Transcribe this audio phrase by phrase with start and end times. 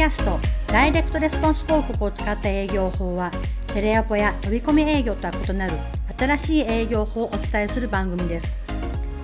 [0.00, 0.38] キャスト
[0.72, 3.30] ダイレクトレスポンス広告を使った営業法は
[3.74, 5.74] テレアポや飛び込み営業とは異なる
[6.16, 8.56] 新しい営業法をお伝えする番組です。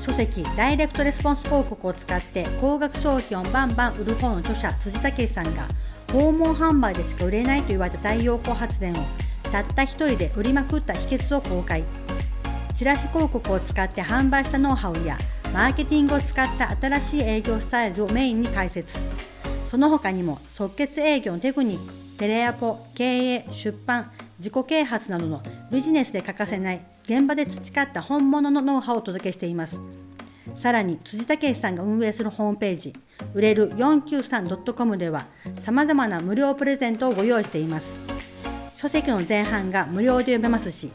[0.02, 5.66] 書籍ダイレクトレスポンス広告を使って高額商品をバンバン売る本の著者辻武さんが
[6.12, 8.96] 訪問販売でしか売れないと言われた太陽光発電を
[9.50, 11.84] たった一人で売りまくった秘訣を公開。
[12.74, 15.16] チラシ広告を使って販売したノウハウや
[15.54, 18.98] マーケティングを使った新しい営業スタイルをメインに解説。
[19.70, 29.78] その他にも即決営業のテクニックテレアポ経営出版自己啓発などのビジネスで欠かせない現場で培った本物のノウハウをお届けしています。
[30.56, 32.92] さらに辻武さんが運営するホームページ
[33.34, 35.26] 売れる 493.com では
[35.60, 37.86] さまざまな無料プレゼントをご用意しています。
[38.76, 40.90] 書籍の前半が無料で読めますし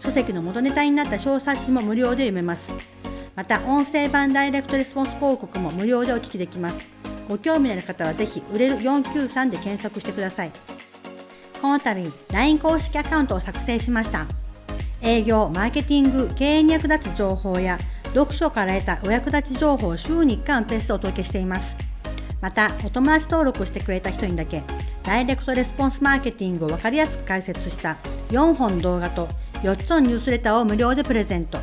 [0.00, 2.96] 書籍の元ネタになった小冊子も無料で読めます。
[3.34, 6.95] また音声版ダイレクトレスポンス広告も無料でお聞きできます。
[7.28, 10.52] ご興味のある方はぜひ売れる493で検索してください。
[11.60, 14.26] この度 LINE 公式アカウントを作成しました。
[15.02, 17.78] 営業マーケティング経営に役立つ情報や
[18.14, 21.76] 読書から得たお役立ち情報を週に1回のペースでお届けしています。
[22.40, 24.62] またお友達登録してくれた人にだけ
[25.02, 27.96] ダイレクトレスポンスマーケティングを分かりやすく解説した
[28.30, 29.28] 4本動画と
[29.62, 31.58] 4つのニュースレターを無料でプレゼント。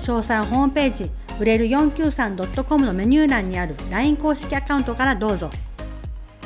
[0.00, 5.50] 詳細ホームページ売れる 493.com のメニュー欄にある LINE 公式アカウントからどうぞ。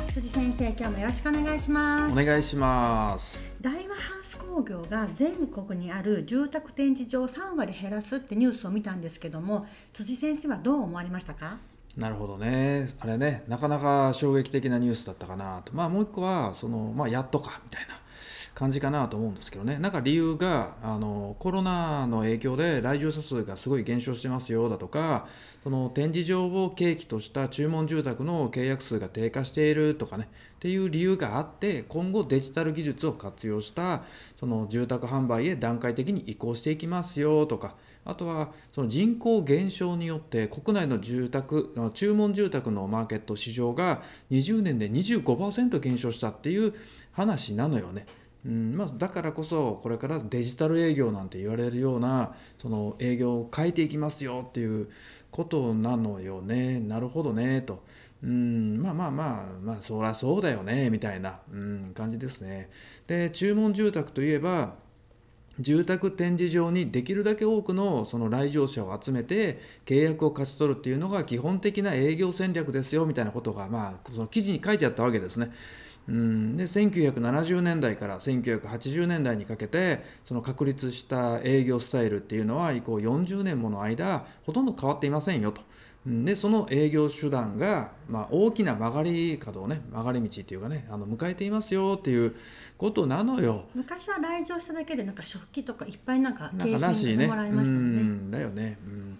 [0.07, 2.13] 辻先生今日もよろしくお願いします。
[2.13, 3.37] お願いします。
[3.59, 11.57] 大和ハウス工業が全国にある住宅展示場を3割減らすってニュースを見たんですけども辻先生はどう思われましたか？
[11.97, 12.87] なるほどね。
[13.01, 15.75] あれねなかなか衝撃的なニュースだったかなと。
[15.75, 17.99] まあもう一個はその、まあ、やっとかみたいな
[18.55, 25.27] 感じかなと思うんですけどねなんか理由があのコロナの影響で来場者数がすごい減少してますよだとか
[25.63, 34.03] その展示場を契機とした注文住宅の契約数が低下しているとかねっていう理由があって今後デジタル技術を活用した
[34.39, 37.75] その住宅販売へ段階的に移行していきますよとか
[38.05, 46.73] あとはその人口減少によって国内の住宅注文住宅のマーケット市場が20年で25%減少したっていう
[47.11, 48.05] 話なのよね。
[48.45, 54.87] うんまあ、だからこそこれからデジタル営業なんて言われるようなその営業を変えていきますよっていう
[55.31, 57.83] ことなのよねなるほどねと。
[58.23, 62.69] うんまあまあまあまあそりゃそうだよねみたいな、うん、感じですね。
[63.07, 64.75] で注文住宅といえば
[65.59, 75.51] 住宅展示場にできるだけ多くのその来場者を集めて契約を勝ち取るっていうのが基本的な営業戦略ですよみたいなことがまあその記事に書いてあったわけですね。
[76.07, 76.57] うん。
[76.57, 85.61] で1970年代から1980年代にかけてその確立した営業スタイルっていうのは以降40年もの間ほとんど変わっていませんよと。
[86.05, 92.35] でその営業手段が、まあ、大きな曲がり角をね曲がり道っていうかねあの迎えていますよっていう
[92.77, 93.65] ことなのよ。
[93.73, 98.03] 昔は来場しただけでなんか食器とかいっぱいなんか景品もらいましたよね。
[98.03, 99.14] ねだよね、うん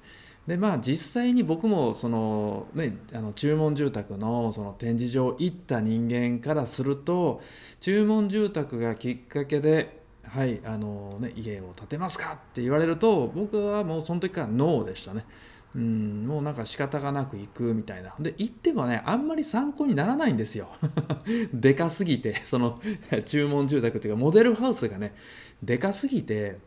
[0.47, 7.41] でまあ実際に僕もその、ね、あの注文住宅のその展示場行った人間からすると
[7.79, 15.25] 注文住宅がきっかけで「はいあのね、家を建てますか?」って言われると僕はもうその時からノーでしたね。
[15.75, 18.15] うん、もうなんか仕方がなく行くみたいな。
[18.17, 20.69] で、行ってもね、あんまり参考にならないんですよ。
[21.53, 22.79] でかすぎて、その
[23.25, 25.13] 注文住宅っていうか、モデルハウスがね、
[25.61, 26.59] でかすぎて、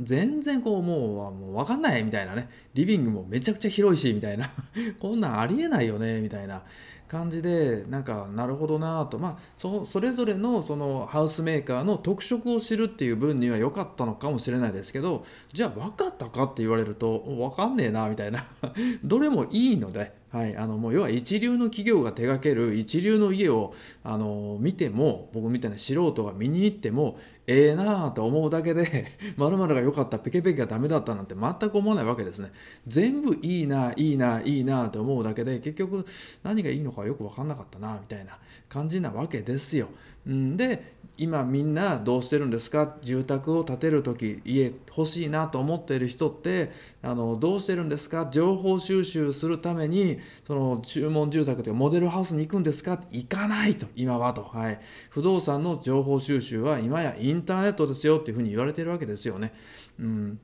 [0.00, 2.48] 全然こうもうもう分かんないみたいなね。
[2.74, 4.50] リビングもめちゃくちゃ広いしみたいな。
[5.00, 6.62] こんなんありえないよねみたいな。
[7.08, 9.18] 感じでなんかなるほどなと。
[9.18, 18.44] まあそそれぞれのそのハウスメーカーの特色を知るっていう分には良かったのかもしれないですけどじゃあ分かったかって言われると分かんねえなみたいな。
[19.04, 20.14] どれもいいので。
[20.26, 23.72] はい、あのもう要は一流の企業が手掛ける一流の家を
[24.04, 32.50] あの見ても僕みたいな素人が見に行ってもええー、なあと思うだけで まるが良かったペケペケがダメだったなんて全く思わないわけですね。
[32.86, 36.04] 全部いいないいないいなと思うだけで結局
[36.42, 38.38] 何がいいのかよくわかんなかったなみたいな
[38.68, 39.88] 感じなわけですよ、
[40.26, 42.96] うん、で今みんなどうしてるんですか？
[43.02, 46.72] 住宅を建てる時家欲しいなと思っている人って
[47.02, 48.28] あのどうしてるんですか？
[48.30, 53.00] 情報収集するためにその注文住宅というモデルハウスに行くんですか？
[53.10, 54.80] 行かないと今はと、はい、
[55.10, 59.54] 不動産の情報収集は今やインターネットですよっていうふうに言われてるわけですよね。
[59.98, 60.38] うん。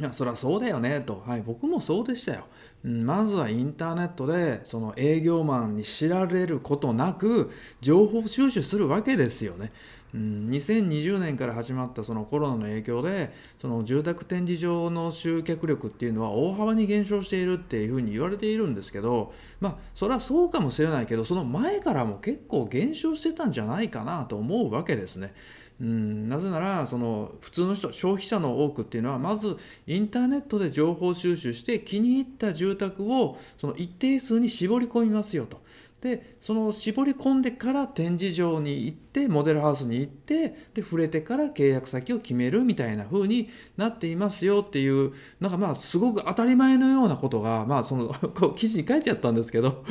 [0.00, 2.44] いやそりゃそうだよねと、はい、僕もそうでしたよ。
[2.84, 3.04] うん。
[3.04, 7.50] まずはインターネットでその営業マンに知られることなく
[7.80, 9.72] 情報収集するわけですよね。
[10.14, 25.34] うん、2020年から始まったそのコロナの影響でその住宅展示場の集客力っていうのは大幅に減少しているっていうふうに言われているんですけどまあそれはそうかもしれないけどその前からも結構減少してたんじゃないかなと思うわけですね。
[25.80, 29.56] うん、なぜならその普通の人消費者の多くっていうのはまず
[29.86, 35.60] インターネットで情報収集して気に入った住宅をその一定数に絞り込みますよと。
[36.00, 49.84] でその絞り込んでから展示場に行ってモデルハウスに行ってで触れてから契約先を決めるみたいな風になっていますよっていうなんかまあすごく当たり前のようなことがまあその こう記事に書いてあったんですけど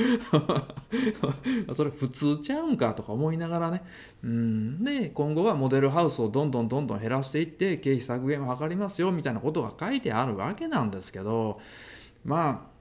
[1.73, 3.83] それ普通ちゃうんかとか思いながらね。
[4.23, 4.83] うん。
[4.83, 11.59] で今後はモデルハウスをどんどんどんどん減らしていって経費削減を図りますよみたいなことが書いてあるわけなんですけど
[12.23, 12.76] まあ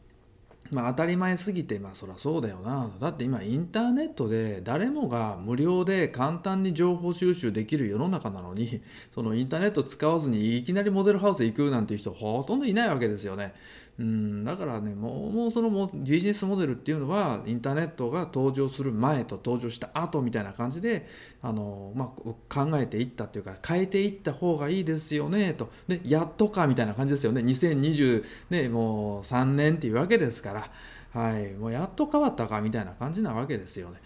[0.70, 8.82] まあ、当たり前すぎてまあそりゃそうだよなだって今インターネットで誰もが無料で簡単に情報収集できる世の中なのに
[9.14, 13.54] そのインターネット使わずにいきなりモデルハウス行くなんていう人ほとんどいないわけですよね。
[13.98, 21.08] うん、だからねもうもうそのビジネスモデルっていうのはインターネットが登場する前と登場した後みたいな感じで
[21.40, 25.70] あの、まあ、考えていったっていうか変えていった方がいいですよねと。
[25.88, 27.40] でやっとかみたいな感じですよね。
[27.40, 30.70] 2020ねもう3年っていうわけですから、
[31.18, 33.96] はい、もうやっと変わったかみたいな感じなわけですよね。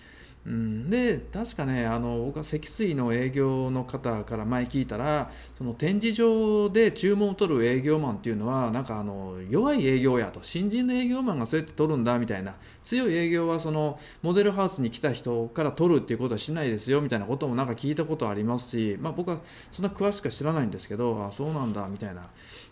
[0.51, 10.41] うん、で確かねあの僕は積水の営業の方から前聞いたらその展示場で注文を取る営業マンっていうのはなんかあの弱い営業やと。
[10.43, 12.57] 新人の営業マンがそうやって取るんだみたいな。
[12.83, 19.39] 強い営業はそのモデルハウスに来た人から取るっていうことはしないですよみたいなこともなんか聞いたことありますし、まあ、僕は
[19.71, 22.29] そんな詳しくは知らないんですけどあそうなんだみたいな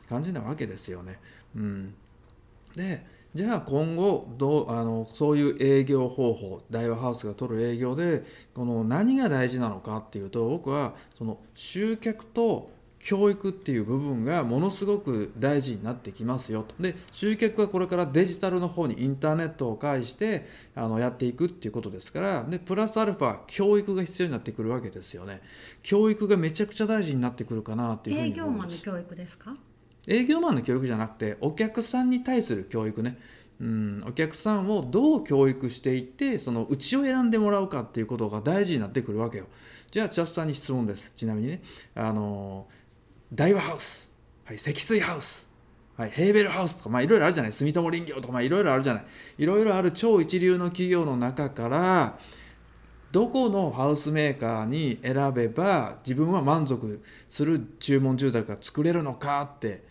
[0.09, 1.21] 感じなわけですよね。
[1.55, 1.95] うん、
[2.75, 12.71] でじゃあ今後どうあのそういう営業方法大和ハウスが取る営業でこの何が大事なのかっていうと僕はその集客と
[13.01, 16.75] 教育っていう部分がものすごく大事になってきますよと。
[16.83, 25.43] で集客はこれからデジタルの方にインターネットを介してあのやっていくっていうことですからでプラスアルファ教育が必要になってくるわけですよね。
[25.83, 29.55] 教育がめちゃくちゃ大事になってくるかなっていうふうに営業マンの教育ですか？
[30.08, 33.19] 営業マンの教育じゃなくてお客さんに対する教育ね、
[33.60, 39.46] うん、お客さんをどう教育していってそのうちを選んでもらうかっていうことが大事になってくるわけよ。
[39.90, 41.12] じゃあチャスさんに質問です。
[41.16, 41.62] ちなみにね。
[41.94, 42.66] あの
[43.32, 44.10] 大和ハウス、
[44.44, 45.49] はい、積水ハウス。
[45.96, 46.76] はい、ヘーベルハウス。
[46.76, 47.52] とか、まあ、いろいろあるじゃない。
[47.52, 49.05] 住友林業とか、まあ、いろいろあるじゃない。
[49.38, 52.19] いろいろある超一流の企業の中から
[53.10, 59.88] どこのハウスメーカーに選べば自分は満足する注文住宅が作れるのかって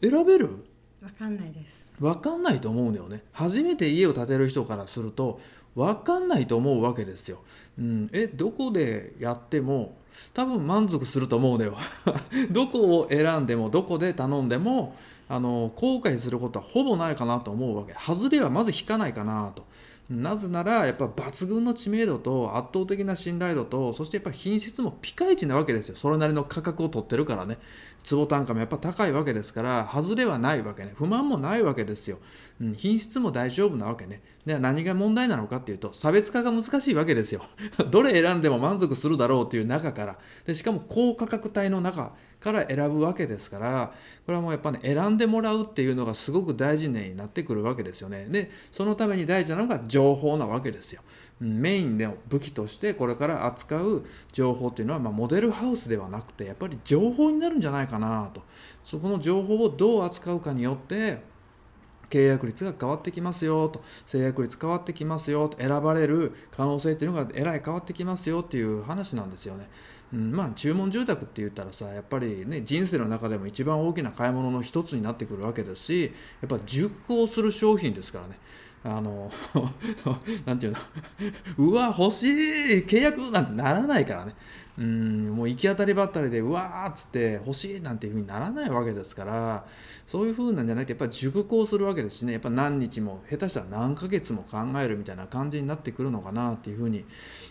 [0.00, 0.64] 選べる？
[1.02, 1.86] わかんないです。
[2.00, 3.22] 分かんないと思うんだよね。
[3.32, 5.40] 初めて家を建てる人からすると
[5.74, 7.38] 分かんないと思うわけですよ、
[7.78, 9.96] うん、えどこでやっても
[10.34, 11.76] 多分満足すると思うんだよ。
[12.50, 14.96] どこを選んでもどこで頼んでも
[15.28, 17.94] あの後悔することはほぼないかなと思うわけ。
[17.94, 19.64] 外れはまず引かないかなと。
[20.10, 25.96] なぜならやっぱ抜群の知名度と圧倒的な信頼度とそしてやっぱ品質もピカイチなわけですよ。
[25.96, 27.58] それなりの価格を取ってるからね
[28.08, 30.94] 坪単価もやっぱ高いわけですから外れはないわけね。
[30.96, 32.18] 不満もないわけですよ、
[32.58, 34.22] うん、品質も大丈夫なわけね。
[34.46, 37.44] では何が問題なのかっていうと差別化が難しいわけですよ。
[37.90, 40.18] どれ選んでも満足するだろうっていう中から。
[40.46, 43.92] でしかも高価格帯の中から選ぶわけですから
[44.24, 48.26] これはもうやっぱね選んでもらうっていうのがすごく大事になってくるわけですよね。
[48.30, 51.02] でそのために大事なのが情報なわけですよ。
[51.40, 58.42] メインの武器としてこれから扱う情報っていうのは、まあ、モデルハウスではなくてやっぱり情報になるんじゃないかなと。
[58.84, 61.22] そこの情報をどう扱うかによって
[62.10, 63.82] 契約率が変わってきますよと。
[64.06, 65.58] 制約率変わってきますよと。
[65.58, 69.68] 選ばれる可能性っていうのがえらい変わってきますよっていう話なんですよね。
[70.12, 78.38] うん、まあ注文住宅って言ったらさやっぱりね人生の中でも一番大きな買い物の一つになってくるわけですしやっぱ熟考する商品ですからね。
[78.84, 79.30] あの
[80.46, 80.78] なんていうの？
[81.70, 84.34] うわ欲しい契約なんてならないからね
[84.78, 89.66] うんもう行き当たりばったりでうわーっつって欲しいなんていうふうにならないわけですから
[90.06, 97.04] そういうふうなんじゃなくてやっぱり熟考するわけですしねやっぱ何日も下手したら何ヶ月も考えるみたいな感じになってくるのかなっていうふうに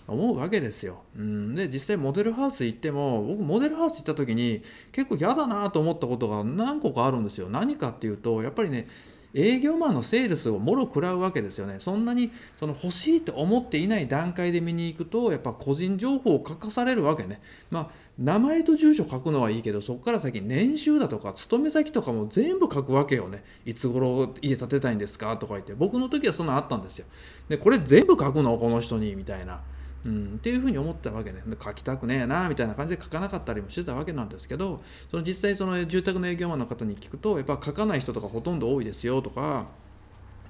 [0.08, 1.04] 思うわけですよ。
[1.18, 7.50] うんで実際モデルハウス行っても僕モデルハウス行った時に結構嫌だなと思ったことが何個かあるんですよ。
[7.50, 8.88] 何かっていうとやっぱりね
[9.34, 11.76] 営業マンのセールスをもろ食らうわけですよね。
[11.80, 17.42] そんなにその欲しいと思っていない段階で見に行くと、やっぱ個人情報を書かされるわけね。
[17.70, 23.44] まあ、名前と住所書くのはいいけど、そこから先年収だとか、勤め先とかも全部書くわけよね。
[23.66, 25.74] いつ頃家建てたいんですかとか言って。
[25.74, 27.06] 僕の時はそんなのあったんですよ。
[27.50, 28.58] で、これ全部書くの？
[28.58, 29.16] この人に？
[29.16, 29.60] みたいな。
[30.06, 39.68] うん、っていうふうに思ったわけ、ね、書きたくねえなみたいな感じで書かなかったりもしてたわけなんですけどその実際その住宅の営業マンの方に聞くとやっぱ書かない人とかほとんど多いですよとか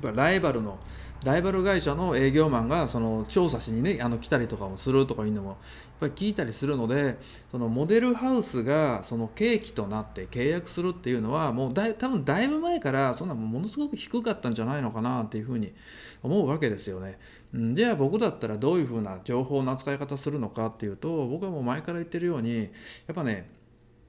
[0.01, 0.77] やっぱライバルの
[1.23, 5.57] ライバル会社の営業マンがその調査しにねあの来たりとかもするとかいうのもやっ
[6.01, 7.17] ぱり聞いたりするので
[7.49, 15.73] そのモデルハウスがその契機となって契約するっていうのはもうだい多分だいぶ前からそんなものすごく低かったんじゃないのかなっていうふうに
[16.21, 17.17] 思うわけですよね。
[17.53, 22.67] じゃあ僕だったらどういうふうな情報の扱い方するのかっていうと僕はもう前から言ってるようにや
[23.13, 23.49] っぱね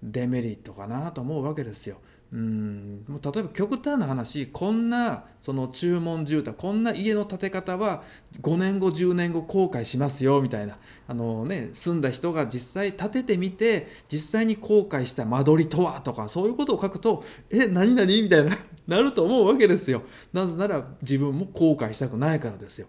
[0.02, 1.98] デメリットかなと思うわけですよ。
[2.30, 8.02] うん例えば極端な話こんなその注文住宅こんな家の建て方は
[8.42, 10.76] 5年後10年後後悔しますよみたいな。
[11.06, 20.02] あの、ね、住んだ人が実際建ててみて実際に後悔した間取りとはとかそういうことを書くとえ何何みたいななると思うわけですよ。
[20.34, 22.88] なぜなら自分も後悔したくないからですよ。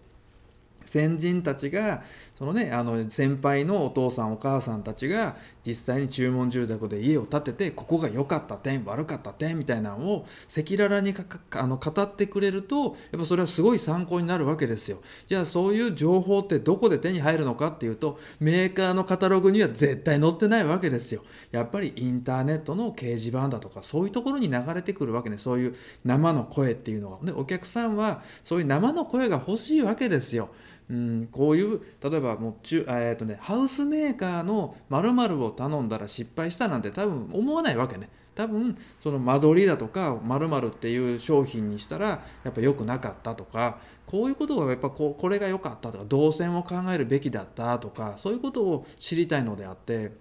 [0.85, 2.03] 先人たちが
[2.39, 11.13] そのねあの先輩のお父さんお母さんたちが実際に注文住宅で家を建ててここが良かった点悪かった点みたいなのを赤裸々に
[11.51, 15.01] あの語ってくれるとやっぱそれはすごい参考になるわけですよ。
[15.27, 21.23] じゃあそういう情報ってどこで手に入るのかっていうとメーカーのカタログには絶対載ってないわけですよ。
[21.51, 25.37] やっぱりインターネットの掲示板だとかそういうところに流れてくるわけね。
[25.37, 27.25] そういう生の声っていうのが。
[27.25, 30.49] でお客さんはそういう生の声が欲しいわけですよ。
[30.89, 38.09] うん、こういう例えばもう中、えーとね、ハウスメーカーの〇〇を頼んだら失敗したなんて多分思わないわけね。
[38.39, 50.13] 多分その間取りだとか〇〇っていう商品にしたらやっぱ良くなかったとかこういうことがやっぱここれが良かったとか動線を考えるべきだったとかそういうことを知りたいのであって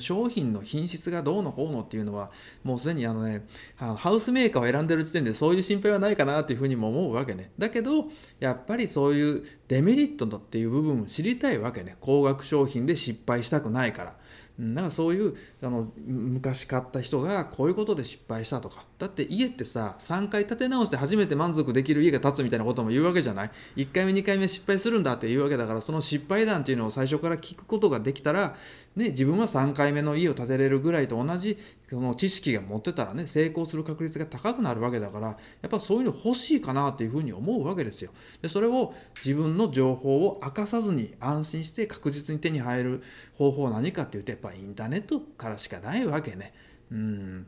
[0.00, 2.30] 商品の品質がどうのこうのっていうのは
[2.62, 3.46] もうすでにあのね
[3.78, 7.50] あのハウスメーカーを選んでる時点でそういう心配はないかなっていうふうにも思うわけね。
[7.58, 8.06] だけど
[8.40, 11.96] やっぱりそういうデメリットっていう部分を知りたいわけね。
[12.00, 14.16] 高額商品で失敗したくないから。
[14.58, 28.56] なんかそういうあの昔買った人がこういうことで失敗したとかだって家ってさ3回建て直して初めて満足できる家が建つみたいなことも言うわけじゃない？1回目2回目失敗するんだって言うわけだからその失敗談っていうのを最初から聞くことができたら、
[28.96, 31.58] ね、自分は3回目の家を建てれるぐらいと同じ
[31.90, 38.10] その知識が持ってたらね成功する確率が高くなるわけだからやっぱそういうの欲しいかなっていうふうに思うわけですよ。
[38.40, 43.02] でそれを自分の情報を明かさずに安心して確実に手に入る
[43.36, 46.54] 方法は何かっていうとやっぱインターネットからしかないわけね。
[46.90, 47.46] うん。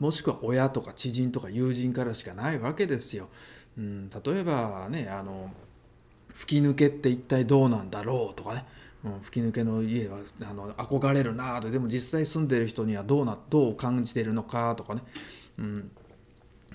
[0.00, 3.28] もしくは親とか知人とか友人からしかないわけですよ。
[3.76, 5.50] うん、例えばねあの
[6.34, 8.64] 吹き抜けって一体どうなんだろうとかね、
[9.04, 11.70] うん、吹き抜けの家はあの憧れるなと。
[11.70, 15.02] でも実際住んでる人にはどうなどう感じてるのかとかね、
[15.58, 15.90] うん、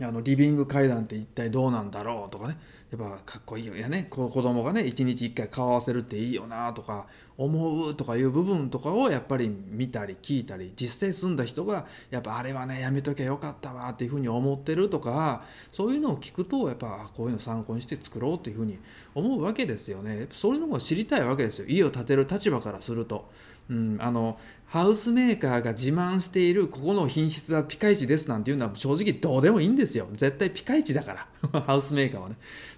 [0.01, 2.57] あのリビング階段って一体どうなんだろうとかね。
[2.93, 4.07] やっぱかっこいいよね。
[4.07, 7.07] 子供がね一日一回顔合わせるっていいよなとか
[7.37, 18.77] 思うとかいう部分とかをやっぱり見たり聞いたり実際住んだ人がやっぱあれはねやめときゃよかったわっていうふうに思ってるとかそういうのを聞くとやっぱこういうの参考にして作ろうっていうふうに
[19.15, 20.27] 思うわけですよね。
[20.31, 21.65] そういうのを知りたいわけですよ。
[21.67, 23.29] 家を建てる立場からすると。
[23.69, 30.07] うん、あのハウスメーカーが自慢しているここの品質はピカイチですなんていうのは正直どうでもいいんですよ。
[30.11, 31.61] 絶対ピカイチだから。
[31.61, 32.35] ハウスメーカーはね、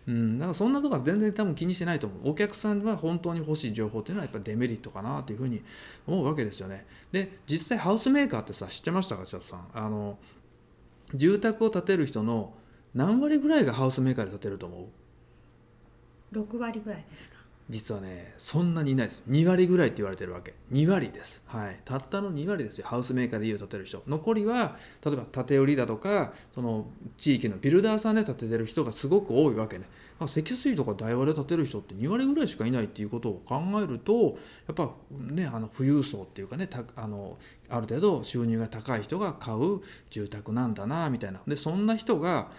[0.07, 2.29] うん、だからそんなとこは全然多分気にしてないと思う。
[2.29, 5.63] お客さんは本当に欲しい情報っていうのはやっぱデメリットかなというふうに
[6.05, 6.85] 思うわけですよね。
[7.11, 9.67] で実際ハウスメーカーってさ知ってましたか千さん？
[9.73, 10.19] あの
[11.15, 12.53] 住宅を建てる人の
[12.93, 14.89] 何割ぐらいがハウスメーカーで建てると思
[16.33, 17.34] う？6割ぐらいですか。
[17.69, 19.23] 実はねそんなにいないです。
[19.27, 20.53] 2割ぐらいって言われてるわけ。
[20.71, 21.41] 2割です。
[21.47, 21.79] はい。
[21.83, 22.85] たったの2割ですよ。
[22.87, 24.03] ハウスメーカーで家を建てる人。
[24.07, 26.85] 残りは例えば建て売りだとかその
[27.17, 29.85] 地域のビルダーさんで建ててる人がすごく多いわけね。
[30.27, 41.41] 積水とか台湾で建てる人って2割ぐらいしかいないっていうことを考えるとやっぱねあの富裕層っていうかねあのある程度収入が高い人が買う住宅なんだなみたいな。
[41.47, 42.51] でそんな人が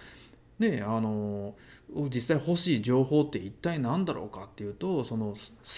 [0.59, 1.55] ねあの
[1.88, 5.37] 実際欲しい情報って一体何だろうかっていうとその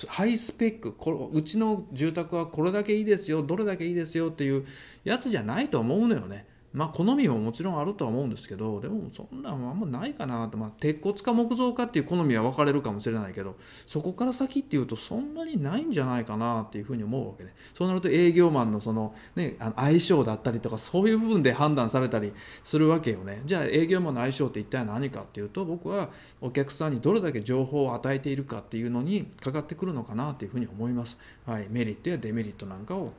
[0.08, 4.66] ハイスペックこうちの住宅はこれだけいいですよどれだけいいですよっていう
[5.04, 6.46] やつじゃないと思うのよね。
[6.72, 13.56] まあ好みももちろんあるとは思うんですけどでもそんなんあんまないかなと、まあ、鉄骨か木造かっていう好みは分かれるかもしれないけど
[13.86, 22.32] そこから先っていうとそんなにないんじゃないかなっていうふうに思うわけでそうなると営業マンのその、ね、あの相性だったりとかそういう部分で判断されたり
[22.62, 23.42] するわけよね。
[23.46, 26.10] じゃあ営業マンの相性って一体何かっていうと僕は
[26.40, 33.12] お客さんにどれだけ情報を与えているかっていうのにかかってくるのかなっていうふうに思います、はい、メリットやデメリットなんかを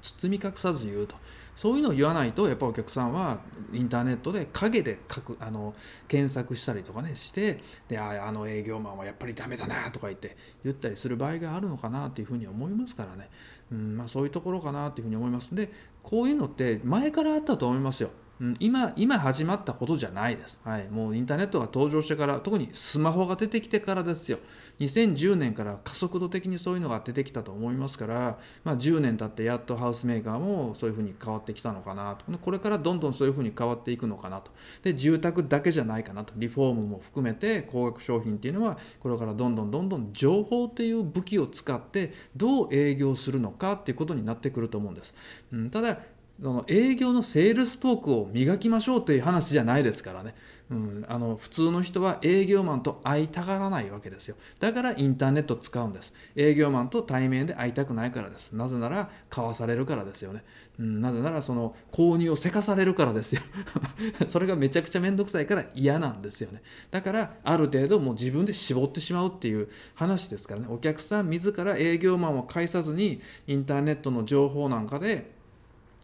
[0.00, 1.14] 包み隠さず言うと。
[1.56, 3.38] そういうのを言わないとやっぱお客さんは
[3.72, 5.74] インターネットで陰で書くあの
[6.08, 13.30] 検索したりとかねしてでああの営業マンはやっぱりダメだなとか言って言ったりする場合があるのかなっていうふうに思いますからね、
[13.70, 15.70] うんまあ、そういうところかなというふうに思いますんで
[16.02, 18.10] こういうのって前からあったと思いますよ。
[18.40, 24.38] うん、今今始まったことじゃないです、はい、もうインターネットが登場してから特にスマホが出てきてからですよ。
[24.80, 32.38] 2010年から加速度的にそういうのが出てきたと思いますから、まあ、10年経ってやっとハウスメーカーもそういうふうに変わってきたのかなと。
[32.38, 34.50] これからどんどんそういうふうに変わっていくのかなと。
[34.82, 36.32] で住宅だけじゃないかなと。
[36.36, 45.14] リフォームも含めて高額商品っていうのはこれからどんどんどんどん情報っていう武器を使ってどう営業するのかっていうことになってくると思うんです、
[45.52, 45.98] うん、ただ
[46.40, 50.34] その営業のセールストークを磨きましょうという話じゃないですからね、
[50.72, 54.36] うん、あの普通の人は営業マンと会いたがらないわけですよ。
[54.58, 56.12] だからインターネット使うんです。
[56.34, 58.52] 営業マンと対面で会いたくないからです。
[58.52, 60.42] なぜなら買わされるからですよね、
[60.80, 63.42] うん、なぜならその購入をせかされるからですよ。
[64.26, 66.62] それがめちゃくちゃ面倒くさいから嫌なんですよね。
[66.90, 70.66] だからある程度もう自分で絞ってしまうっていう話ですからね。
[70.70, 75.41] お客さん自ら営業マンを介さずにインターネットの情報なんかで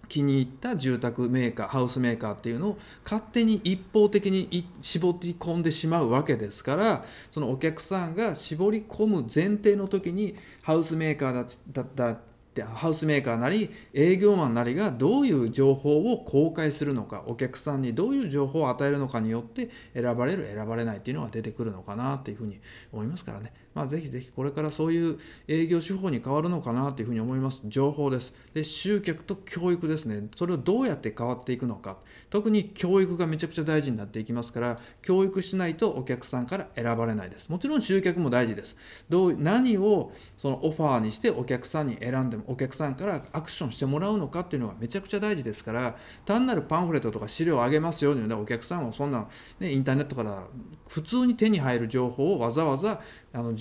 [0.09, 12.17] 気に入った住宅メーカーハウスメーカーっていうのを勝手に一方的に絞り込んでしまうわけですからそのお客さんが絞り込む前提の時にハウスメーカーだだっ
[12.55, 22.59] てハウスメーカーなり営業マンなりがどういう情報を公開するのかお客さんにどういう情報を与えるのかによって選ばれる選ばれないっていうのが出てくるのかなっていうふうに
[22.93, 23.53] 思いますからね。
[23.79, 27.61] まあ、ぜひぜひこれからそういう営業手法に変わるのかなというふうに思います。
[27.67, 28.35] 情報です。
[28.53, 30.29] で、集客と教育ですね。
[30.37, 31.99] それをどうやって変わっていくのか。
[32.29, 37.49] 特に教育がめちゃくちゃ大事になっていきますから、教育しないとお客さんから選ばれないです。
[37.51, 38.77] もちろん集客も大事です。
[39.09, 49.29] どう何をそのオファーにしてお客さんに選んでも、お客さんからアクションしてもらうのかっていうのがめちゃくちゃ大事ですから、単なるパンフレットとか資料をあげますようにお客さんはそんな、
[49.61, 50.43] ね、インターネットから
[50.89, 53.01] 普通に手に入る情報をわざわざ
[53.39, 53.55] あの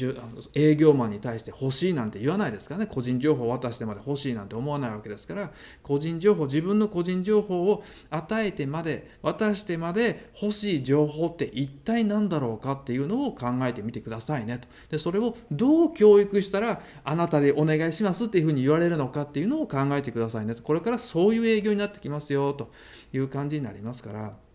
[0.53, 2.87] 営業マンに対して欲しいなんて言わないですからね。
[2.87, 5.51] 個人情報を渡してまで欲しいなんて思わないわけですから
[5.83, 14.67] 個人情報自分の個人情報を与えてまで渡してまで欲しい情報って一体何だろうかっていうのを考えてみてくださいねと。
[14.89, 20.63] でそれをどう教育したらあなたでお願いしますっていうふうに言われるのかっていうのを考えてくださいねと。
[20.63, 22.71] これからそういう営業になってきますよと
[23.13, 24.46] いう感じになりますから。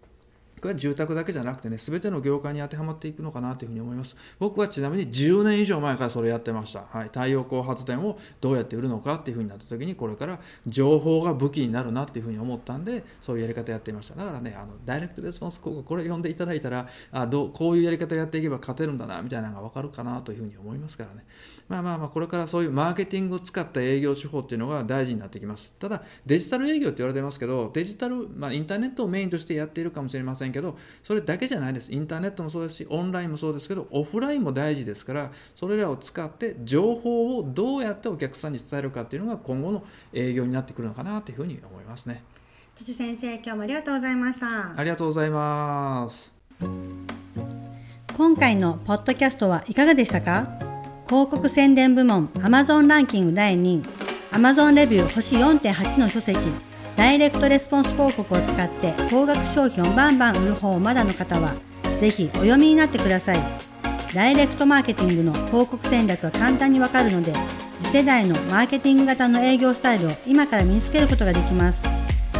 [0.62, 4.16] これは住宅だけじゃなくてね、全ての業界に当てはまっていくのかなというふうに思います。
[4.38, 6.84] 僕はちなみに10年以上前からそれやってました。
[6.88, 14.14] はい、太陽光発電をどうやって売るのかっていうふうになった時に、これから情報が武器になるなっていうふうに思ったんで、そういうやり方やっていました。
[14.14, 21.24] だからね、あのダイレクトレスポンス広告、これ読んでいただいたら、あどうこういうやり方やっていけば勝てるんだな、みたいなのが分かるかなというふうに思いますからね。
[21.68, 25.72] まあまあまあ、これからそういうマーケティングを使った営業手法っていうのが大事になってきます。
[25.80, 31.92] ただ、デジタル営業って言われてますけど、デジタル、まあ、インターネットをメインとしてやっているかもしれませんけど、それだけじゃないです。
[31.92, 42.22] インターネットもそうですし、オンラインもそうですけど、オフラインも大事ですから、それらを使って情報をどうやってお客さんに伝えるかっていうのが今後の営業になってくるのかなというふうに思いますね。
[42.76, 44.78] 辻先生、今日もありがとうございました。
[44.78, 46.32] ありがとうございます。
[48.16, 50.46] 今回のポッドキャストはいかがでしたか？
[51.08, 53.82] 広告宣伝部門 Amazon ランキング第2位
[54.32, 56.38] Amazon レビュー星4.8の書籍
[56.96, 61.54] ダイレクトレスポンス広告を使って高額商品をバンバン売る方をまだの方は
[62.00, 63.38] ぜひお読みになってください。
[64.14, 67.32] ダイレクトマーケティングの広告戦略が簡単にわかるので
[67.82, 71.82] 次世代のマーケティング型の営業スタイルを今から身につけることができます。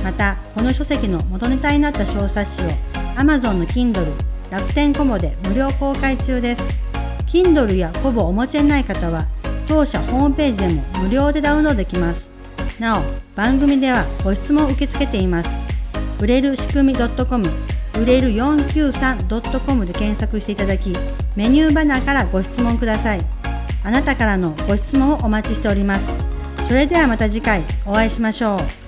[0.05, 2.69] またこの書籍の元ネタになった小冊子を
[3.17, 4.13] Amazon の Kindle
[4.51, 6.83] 楽天コモで無料公開中です。
[7.27, 9.27] Kindle やほぼお持ちでない方は
[9.67, 12.32] 当社ホームページでも無料でダウンロードできます。
[12.81, 13.03] なお
[13.37, 15.51] 番組ではご質問を受け付けています。
[16.21, 17.49] 売れる仕組み .com
[18.01, 20.93] 売れる 493.com で検索していただき
[21.37, 23.21] メニューバナーからご質問ください。
[23.85, 26.05] あなたからのご質問をお待ちしております。
[26.69, 28.82] それではまた次回お会いしましょう。